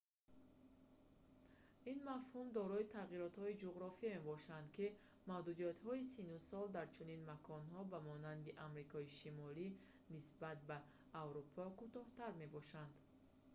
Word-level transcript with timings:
ин 1.91 1.99
мафҳум 2.11 2.47
дорои 2.59 2.91
тағйиротҳои 2.97 3.59
ҷуғрофие 3.63 4.13
мебошад 4.17 4.65
ки 4.75 4.85
маҳдудиятҳои 5.29 6.07
синну 6.13 6.37
сол 6.49 6.65
дар 6.75 6.87
чунин 6.97 7.21
маконҳо 7.31 7.81
ба 7.91 7.99
монанди 8.09 8.57
амрикои 8.67 9.07
шимолӣ 9.17 9.67
нисбат 10.15 10.57
ба 10.69 10.77
аврупо 11.21 11.63
кӯтоҳтар 11.79 12.31
мебошанд 12.43 12.93